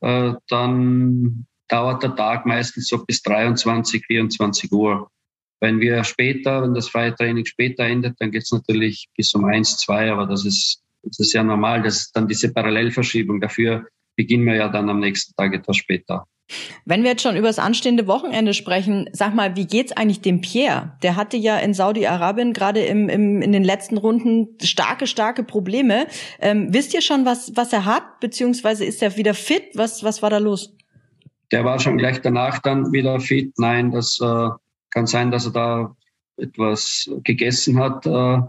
[0.00, 5.10] äh, dann dauert der Tag meistens so bis 23, 24 Uhr.
[5.60, 9.44] Wenn wir später, wenn das freie Training später endet, dann geht es natürlich bis um
[9.44, 11.82] 1, 2, aber das ist, das ist ja normal.
[11.82, 13.40] Das ist dann diese Parallelverschiebung.
[13.40, 13.86] Dafür
[14.16, 16.26] beginnen wir ja dann am nächsten Tag etwas später.
[16.84, 20.42] Wenn wir jetzt schon über das anstehende Wochenende sprechen, sag mal, wie geht's eigentlich dem
[20.42, 20.92] Pierre?
[21.02, 26.06] Der hatte ja in Saudi-Arabien gerade im, im, in den letzten Runden starke, starke Probleme.
[26.40, 28.20] Ähm, wisst ihr schon, was, was er hat?
[28.20, 29.64] Beziehungsweise ist er wieder fit?
[29.74, 30.76] Was, was war da los?
[31.50, 33.54] Der war schon gleich danach dann wieder fit.
[33.58, 34.48] Nein, das äh,
[34.94, 35.96] kann sein, dass er da
[36.36, 38.40] etwas gegessen hat, äh,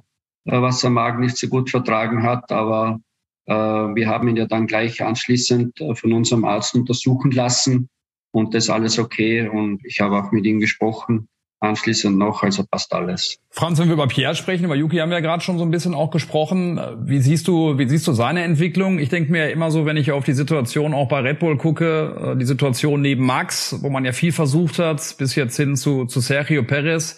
[0.46, 2.52] was der Magen nicht so gut vertragen hat.
[2.52, 3.02] Aber
[3.48, 7.90] äh, wir haben ihn ja dann gleich anschließend äh, von unserem Arzt untersuchen lassen
[8.32, 9.48] und das alles okay.
[9.50, 11.28] Und ich habe auch mit ihm gesprochen
[11.66, 13.38] anschließend noch, also passt alles.
[13.50, 15.72] Franz, wenn wir über Pierre sprechen, über Yuki haben wir ja gerade schon so ein
[15.72, 16.80] bisschen auch gesprochen.
[17.04, 19.00] Wie siehst du, wie siehst du seine Entwicklung?
[19.00, 22.34] Ich denke mir immer so, wenn ich auf die Situation auch bei Red Bull gucke,
[22.34, 26.06] äh, die Situation neben Max, wo man ja viel versucht hat, bis jetzt hin zu,
[26.06, 27.18] zu Sergio Perez,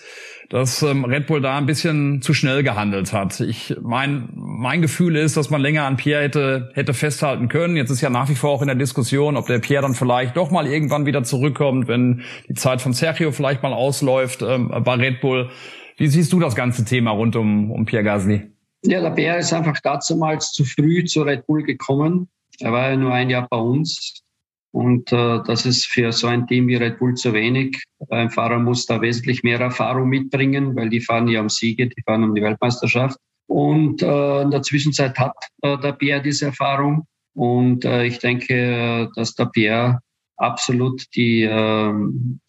[0.49, 3.39] dass ähm, Red Bull da ein bisschen zu schnell gehandelt hat.
[3.41, 7.75] Ich mein mein Gefühl ist, dass man länger an Pierre hätte hätte festhalten können.
[7.75, 10.37] Jetzt ist ja nach wie vor auch in der Diskussion, ob der Pierre dann vielleicht
[10.37, 14.93] doch mal irgendwann wieder zurückkommt, wenn die Zeit von Sergio vielleicht mal ausläuft ähm, bei
[14.93, 15.49] Red Bull.
[15.97, 18.51] Wie siehst du das ganze Thema rund um, um Pierre Gasly?
[18.85, 22.29] Ja, der Pierre ist einfach damals zu früh zu Red Bull gekommen.
[22.59, 24.23] Er war ja nur ein Jahr bei uns.
[24.71, 27.81] Und äh, das ist für so ein Team wie Red Bull zu wenig.
[28.09, 32.01] Ein Fahrer muss da wesentlich mehr Erfahrung mitbringen, weil die fahren ja um Siege, die
[32.05, 33.17] fahren um die Weltmeisterschaft.
[33.47, 37.07] Und äh, in der Zwischenzeit hat äh, der Pierre diese Erfahrung.
[37.33, 39.99] Und äh, ich denke, dass der Pierre
[40.37, 41.93] absolut die äh,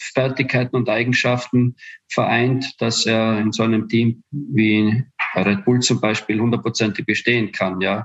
[0.01, 1.77] Fertigkeiten und Eigenschaften
[2.11, 5.05] vereint, dass er in so einem Team wie
[5.35, 7.81] Red Bull zum Beispiel hundertprozentig bestehen kann.
[7.81, 8.05] Ja, äh,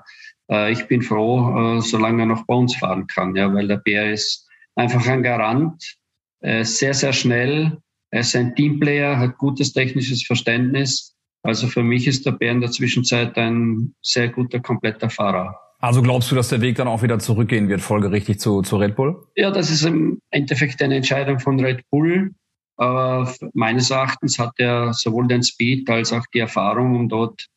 [0.49, 4.11] ich bin froh, äh, solange er noch bei uns fahren kann, ja, weil der Bär
[4.11, 5.95] ist einfach ein Garant,
[6.41, 7.77] sehr, sehr schnell,
[8.13, 11.15] er ist ein Teamplayer, hat gutes technisches Verständnis.
[11.41, 15.57] Also für mich ist der Bär in der Zwischenzeit ein sehr guter, kompletter Fahrer.
[15.79, 18.95] Also glaubst du, dass der Weg dann auch wieder zurückgehen wird, folgerichtig zu, zu Red
[18.95, 19.25] Bull?
[19.35, 22.35] Ja, das ist im Endeffekt eine Entscheidung von Red Bull.
[22.77, 27.47] Aber meines Erachtens hat er sowohl den Speed als auch die Erfahrung, um dort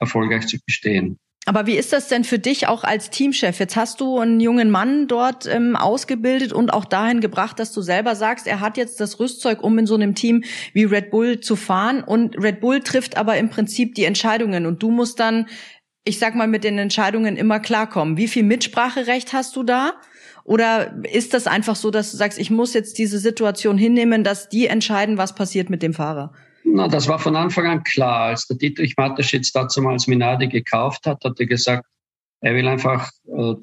[0.00, 1.18] erfolgreich zu bestehen.
[1.48, 3.60] Aber wie ist das denn für dich auch als Teamchef?
[3.60, 7.82] Jetzt hast du einen jungen Mann dort ähm, ausgebildet und auch dahin gebracht, dass du
[7.82, 11.38] selber sagst, er hat jetzt das Rüstzeug, um in so einem Team wie Red Bull
[11.38, 12.02] zu fahren.
[12.02, 15.46] Und Red Bull trifft aber im Prinzip die Entscheidungen und du musst dann,
[16.02, 18.16] ich sag mal, mit den Entscheidungen immer klarkommen.
[18.16, 19.92] Wie viel Mitspracherecht hast du da?
[20.42, 24.48] Oder ist das einfach so, dass du sagst, ich muss jetzt diese Situation hinnehmen, dass
[24.48, 26.32] die entscheiden, was passiert mit dem Fahrer?
[26.68, 28.26] Na, das war von Anfang an klar.
[28.26, 31.86] Als der Dietrich Mateschitz damals Minardi gekauft hat, hat er gesagt,
[32.40, 33.54] er will einfach äh,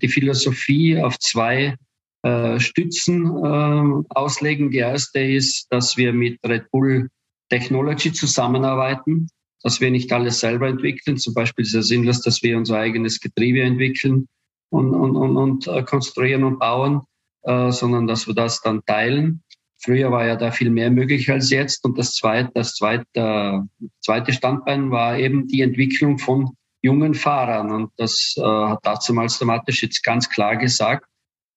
[0.00, 1.76] die Philosophie auf zwei
[2.22, 4.70] äh, Stützen äh, auslegen.
[4.70, 7.08] Die erste ist, dass wir mit Red Bull
[7.50, 9.28] Technology zusammenarbeiten,
[9.62, 11.16] dass wir nicht alles selber entwickeln.
[11.18, 14.26] Zum Beispiel ist es sinnlos, dass wir unser eigenes Getriebe entwickeln
[14.70, 17.02] und, und, und, und äh, konstruieren und bauen,
[17.42, 19.42] äh, sondern dass wir das dann teilen.
[19.80, 21.84] Früher war ja da viel mehr möglich als jetzt.
[21.84, 23.60] Und das zweite, das zweite, äh,
[24.00, 27.70] zweite Standbein war eben die Entwicklung von jungen Fahrern.
[27.70, 29.46] Und das äh, hat damals der
[29.80, 31.06] jetzt ganz klar gesagt.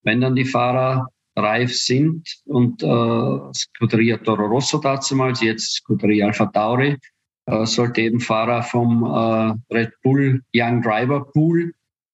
[0.02, 6.46] Wenn dann die Fahrer reif sind und äh, Scuderia Toro Rosso damals, jetzt Scuderia Alpha
[6.46, 6.96] Tauri,
[7.46, 11.72] äh, sollte eben Fahrer vom äh, Red Bull Young Driver Pool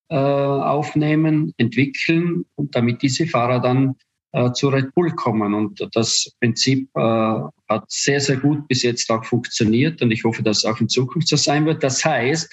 [0.09, 3.95] äh, aufnehmen, entwickeln und damit diese Fahrer dann
[4.31, 5.53] äh, zu Red Bull kommen.
[5.53, 10.43] Und das Prinzip äh, hat sehr, sehr gut bis jetzt auch funktioniert und ich hoffe,
[10.43, 11.83] dass es auch in Zukunft so sein wird.
[11.83, 12.49] Das heißt,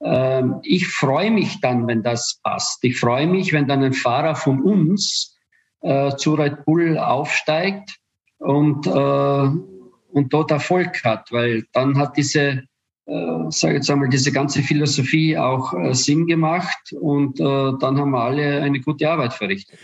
[0.00, 2.82] äh, ich freue mich dann, wenn das passt.
[2.84, 5.36] Ich freue mich, wenn dann ein Fahrer von uns
[5.80, 7.96] äh, zu Red Bull aufsteigt
[8.38, 12.64] und, äh, und dort Erfolg hat, weil dann hat diese
[13.06, 18.10] äh, sage jetzt einmal, diese ganze Philosophie auch äh, Sinn gemacht und äh, dann haben
[18.10, 19.78] wir alle eine gute Arbeit verrichtet.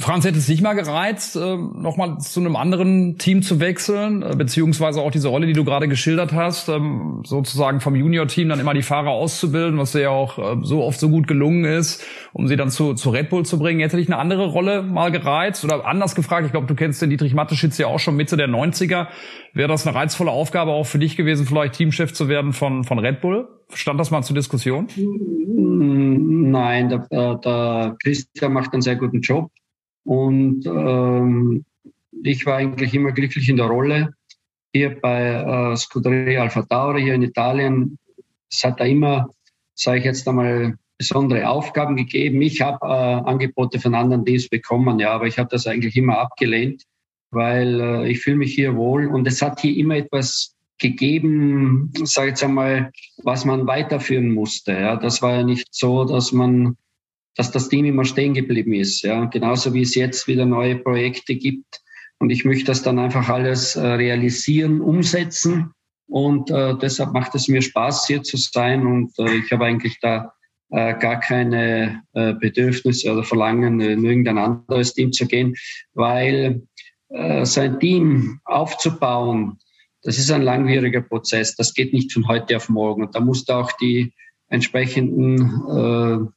[0.00, 4.34] Franz, hätte es nicht mal gereizt, äh, nochmal zu einem anderen Team zu wechseln, äh,
[4.34, 8.74] beziehungsweise auch diese Rolle, die du gerade geschildert hast, ähm, sozusagen vom Junior-Team dann immer
[8.74, 12.48] die Fahrer auszubilden, was dir ja auch äh, so oft so gut gelungen ist, um
[12.48, 13.80] sie dann zu, zu Red Bull zu bringen.
[13.80, 15.64] Hätte dich eine andere Rolle mal gereizt?
[15.64, 18.48] Oder anders gefragt, ich glaube, du kennst den Dietrich Matteschitz ja auch schon Mitte der
[18.48, 19.08] 90er.
[19.52, 22.98] Wäre das eine reizvolle Aufgabe auch für dich gewesen, vielleicht Teamchef zu werden von, von
[22.98, 23.48] Red Bull?
[23.72, 24.88] Stand das mal zur Diskussion?
[24.96, 29.50] Nein, der, der Christian macht einen sehr guten Job.
[30.04, 31.64] Und ähm,
[32.22, 34.14] ich war eigentlich immer glücklich in der Rolle.
[34.72, 37.98] Hier bei äh, Scuderia Alfa Tauri hier in Italien,
[38.50, 39.30] es hat da immer,
[39.74, 42.42] sage ich jetzt einmal, besondere Aufgaben gegeben.
[42.42, 46.18] Ich habe äh, Angebote von anderen Teams bekommen, ja, aber ich habe das eigentlich immer
[46.18, 46.84] abgelehnt,
[47.30, 52.28] weil äh, ich fühle mich hier wohl und es hat hier immer etwas gegeben, sage
[52.28, 54.72] ich jetzt einmal, was man weiterführen musste.
[54.72, 56.76] Ja, das war ja nicht so, dass man
[57.36, 59.02] dass das Team immer stehen geblieben ist.
[59.02, 61.80] Ja, genauso wie es jetzt wieder neue Projekte gibt.
[62.18, 65.72] Und ich möchte das dann einfach alles äh, realisieren, umsetzen.
[66.06, 68.86] Und äh, deshalb macht es mir Spaß, hier zu sein.
[68.86, 70.32] Und äh, ich habe eigentlich da
[70.70, 75.54] äh, gar keine äh, Bedürfnisse oder Verlangen, in irgendein anderes Team zu gehen,
[75.94, 76.62] weil
[77.08, 79.58] äh, sein Team aufzubauen,
[80.02, 81.56] das ist ein langwieriger Prozess.
[81.56, 83.02] Das geht nicht von heute auf morgen.
[83.04, 84.12] Und da musst du auch die
[84.48, 86.30] entsprechenden äh,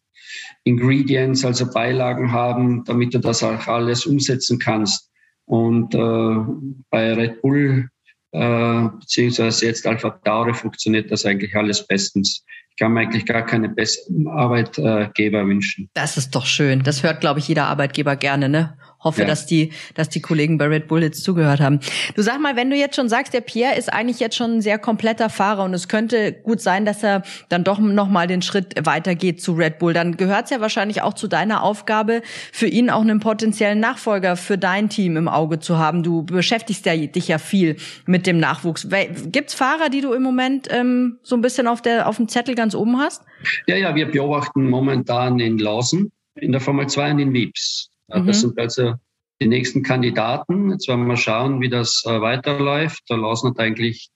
[0.63, 5.09] Ingredients, also Beilagen haben, damit du das auch alles umsetzen kannst.
[5.45, 7.89] Und äh, bei Red Bull
[8.33, 12.43] äh, beziehungsweise jetzt Alpha Tauri funktioniert das eigentlich alles bestens.
[12.71, 15.89] Ich kann mir eigentlich gar keine besseren Arbeitgeber wünschen.
[15.93, 16.81] Das ist doch schön.
[16.81, 18.75] Das hört, glaube ich, jeder Arbeitgeber gerne, ne?
[19.03, 19.27] Hoffe, ja.
[19.27, 21.79] dass die, dass die Kollegen bei Red Bull jetzt zugehört haben.
[22.15, 24.61] Du sag mal, wenn du jetzt schon sagst, der Pierre ist eigentlich jetzt schon ein
[24.61, 28.41] sehr kompletter Fahrer und es könnte gut sein, dass er dann doch noch mal den
[28.41, 32.67] Schritt weitergeht zu Red Bull, dann gehört es ja wahrscheinlich auch zu deiner Aufgabe, für
[32.67, 36.03] ihn auch einen potenziellen Nachfolger für dein Team im Auge zu haben.
[36.03, 38.87] Du beschäftigst ja, dich ja viel mit dem Nachwuchs.
[39.25, 42.55] Gibt's Fahrer, die du im Moment ähm, so ein bisschen auf der auf dem Zettel
[42.55, 43.23] ganz oben hast?
[43.67, 47.89] Ja, ja, wir beobachten momentan in Lawson in der Formel 2 und in Wiebs.
[48.13, 48.27] Mhm.
[48.27, 48.93] Das sind also
[49.41, 50.71] die nächsten Kandidaten.
[50.71, 53.03] Jetzt werden wir mal schauen, wie das äh, weiterläuft.
[53.09, 54.09] Der Lawson hat eigentlich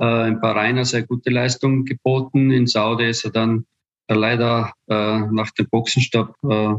[0.00, 2.50] äh, in Bahrain eine sehr gute Leistung geboten.
[2.50, 3.66] In Saudi ist er dann
[4.08, 6.74] äh, leider äh, nach dem Boxenstopp äh,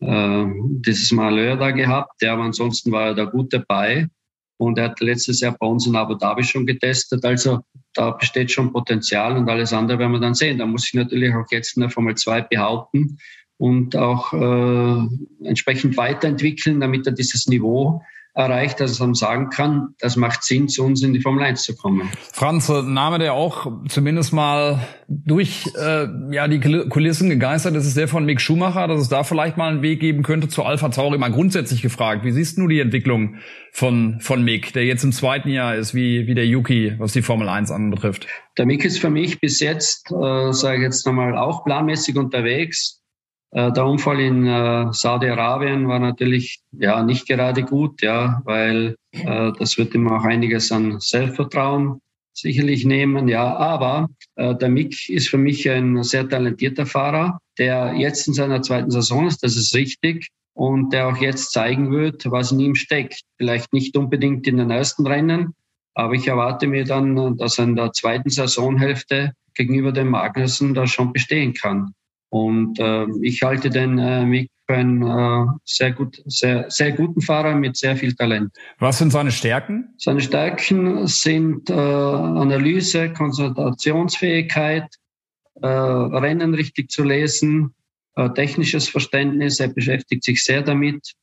[0.00, 0.46] äh,
[0.84, 2.20] dieses Malheur da gehabt.
[2.22, 4.08] Ja, aber ansonsten war er da gut dabei.
[4.58, 7.24] Und er hat letztes Jahr bei uns in Abu Dhabi schon getestet.
[7.24, 7.60] Also
[7.94, 10.58] da besteht schon Potenzial und alles andere werden wir dann sehen.
[10.58, 13.16] Da muss ich natürlich auch jetzt in der Formel 2 behaupten
[13.60, 18.00] und auch äh, entsprechend weiterentwickeln, damit er dieses Niveau
[18.32, 21.76] erreicht, dass er sagen kann, das macht Sinn, zu uns in die Formel 1 zu
[21.76, 22.08] kommen.
[22.32, 28.08] Franz, Name, der auch zumindest mal durch äh, ja die Kulissen gegeistert ist, ist der
[28.08, 31.18] von Mick Schumacher, dass es da vielleicht mal einen Weg geben könnte zu Alpha Tauri.
[31.18, 33.36] Mal grundsätzlich gefragt, wie siehst du die Entwicklung
[33.72, 37.22] von, von Mick, der jetzt im zweiten Jahr ist, wie, wie der Yuki, was die
[37.22, 38.26] Formel 1 anbetrifft?
[38.56, 42.99] Der Mick ist für mich bis jetzt, äh, sage ich jetzt nochmal, auch planmäßig unterwegs
[43.52, 49.52] äh, der Unfall in äh, Saudi-Arabien war natürlich ja nicht gerade gut, ja, weil äh,
[49.58, 52.00] das wird ihm auch einiges an Selbstvertrauen
[52.32, 53.56] sicherlich nehmen, ja.
[53.56, 58.62] Aber äh, der Mick ist für mich ein sehr talentierter Fahrer, der jetzt in seiner
[58.62, 62.74] zweiten Saison ist, das ist richtig, und der auch jetzt zeigen wird, was in ihm
[62.74, 63.20] steckt.
[63.36, 65.54] Vielleicht nicht unbedingt in den ersten Rennen,
[65.94, 70.86] aber ich erwarte mir dann, dass er in der zweiten Saisonhälfte gegenüber dem Magnussen da
[70.86, 71.94] schon bestehen kann.
[72.30, 77.20] Und äh, ich halte den äh, Mick für einen äh, sehr, gut, sehr, sehr guten
[77.20, 78.52] Fahrer mit sehr viel Talent.
[78.78, 79.92] Was sind seine Stärken?
[79.98, 84.86] Seine Stärken sind äh, Analyse, Konzentrationsfähigkeit,
[85.60, 87.74] äh, Rennen richtig zu lesen,
[88.14, 89.58] äh, technisches Verständnis.
[89.58, 91.14] Er beschäftigt sich sehr damit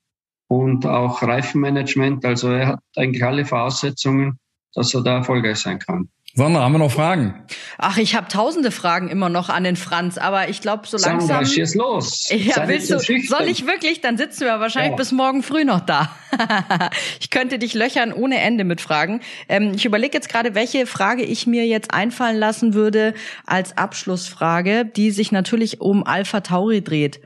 [0.49, 2.25] und auch Reifenmanagement.
[2.25, 4.39] Also er hat eigentlich alle Voraussetzungen,
[4.73, 6.09] dass er da erfolgreich sein kann.
[6.37, 7.33] Sandra, haben wir noch Fragen?
[7.79, 11.27] Ach, ich habe tausende Fragen immer noch an den Franz, aber ich glaube, so langsam.
[11.27, 12.29] Sandra, schieß los.
[12.29, 14.01] Ja, Sei willst du, soll ich wirklich?
[14.01, 14.97] Dann sitzen wir wahrscheinlich ja.
[14.97, 16.11] bis morgen früh noch da.
[17.19, 19.21] ich könnte dich löchern ohne Ende mit Fragen.
[19.49, 23.15] Ähm, ich überlege jetzt gerade, welche Frage ich mir jetzt einfallen lassen würde
[23.47, 27.19] als Abschlussfrage, die sich natürlich um Alpha Tauri dreht.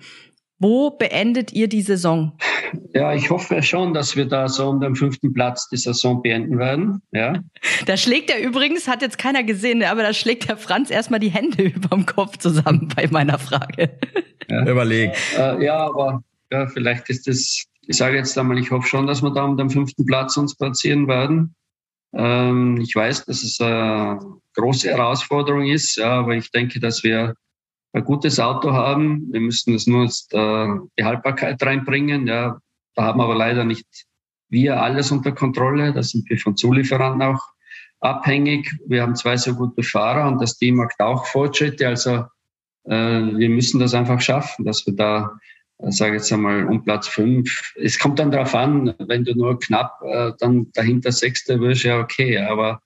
[0.61, 2.33] Wo beendet ihr die Saison?
[2.93, 6.59] Ja, ich hoffe schon, dass wir da so um den fünften Platz die Saison beenden
[6.59, 7.01] werden.
[7.11, 7.39] Ja.
[7.87, 11.31] Da schlägt er übrigens, hat jetzt keiner gesehen, aber da schlägt der Franz erstmal die
[11.31, 13.97] Hände überm Kopf zusammen bei meiner Frage.
[14.47, 14.67] Ja.
[14.67, 15.17] Überlegt.
[15.35, 19.23] Äh, ja, aber ja, vielleicht ist das, ich sage jetzt einmal, ich hoffe schon, dass
[19.23, 21.55] wir da um den fünften Platz uns platzieren werden.
[22.13, 24.19] Ähm, ich weiß, dass es eine
[24.55, 27.33] große Herausforderung ist, ja, aber ich denke, dass wir
[27.93, 29.31] ein gutes Auto haben.
[29.31, 32.27] Wir müssen es nur äh, die Haltbarkeit reinbringen.
[32.27, 32.59] Ja,
[32.95, 33.87] da haben aber leider nicht
[34.49, 35.93] wir alles unter Kontrolle.
[35.93, 37.41] Da sind wir von Zulieferern auch
[37.99, 38.69] abhängig.
[38.85, 41.87] Wir haben zwei so gute Fahrer und das Team macht auch Fortschritte.
[41.87, 42.25] Also
[42.85, 45.37] äh, wir müssen das einfach schaffen, dass wir da,
[45.77, 47.73] äh, sage jetzt einmal, um Platz fünf.
[47.75, 51.99] Es kommt dann darauf an, wenn du nur knapp äh, dann dahinter Sechste wirst, ja
[51.99, 52.81] okay, aber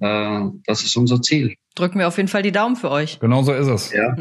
[0.00, 1.54] äh, das ist unser Ziel.
[1.74, 3.18] Drücken wir auf jeden Fall die Daumen für euch.
[3.18, 3.92] Genau so ist es.
[3.92, 4.14] Ja.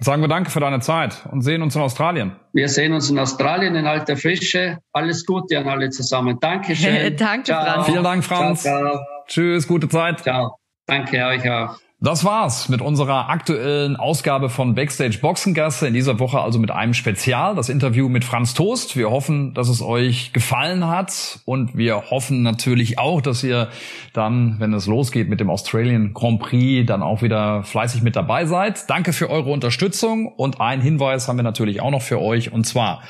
[0.00, 2.36] Sagen wir danke für deine Zeit und sehen uns in Australien.
[2.52, 4.78] Wir sehen uns in Australien in alter Frische.
[4.92, 6.38] Alles Gute an alle zusammen.
[6.38, 7.16] Dankeschön.
[7.16, 7.64] danke, ciao.
[7.64, 7.86] Franz.
[7.86, 8.62] Vielen Dank, Franz.
[8.62, 9.00] Ciao, ciao.
[9.26, 10.20] Tschüss, gute Zeit.
[10.20, 10.58] Ciao.
[10.86, 11.78] Danke euch auch.
[12.00, 15.88] Das war's mit unserer aktuellen Ausgabe von Backstage Boxengasse.
[15.88, 18.96] In dieser Woche also mit einem Spezial, das Interview mit Franz Toast.
[18.96, 23.70] Wir hoffen, dass es euch gefallen hat und wir hoffen natürlich auch, dass ihr
[24.12, 28.46] dann, wenn es losgeht mit dem Australian Grand Prix, dann auch wieder fleißig mit dabei
[28.46, 28.88] seid.
[28.88, 32.64] Danke für eure Unterstützung und ein Hinweis haben wir natürlich auch noch für euch und
[32.64, 33.02] zwar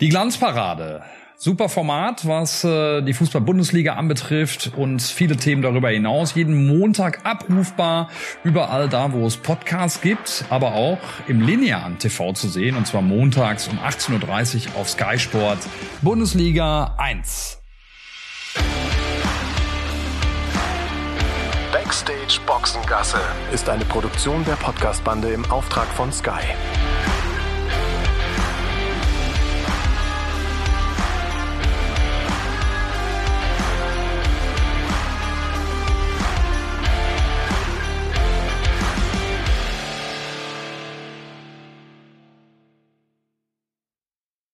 [0.00, 1.04] die Glanzparade.
[1.44, 6.36] Super Format, was äh, die Fußball-Bundesliga anbetrifft und viele Themen darüber hinaus.
[6.36, 8.10] Jeden Montag abrufbar,
[8.44, 13.02] überall da, wo es Podcasts gibt, aber auch im linearen TV zu sehen, und zwar
[13.02, 15.58] montags um 18.30 Uhr auf Sky Sport
[16.00, 17.60] Bundesliga 1.
[21.72, 23.18] Backstage Boxengasse
[23.52, 26.54] ist eine Produktion der Podcastbande im Auftrag von Sky.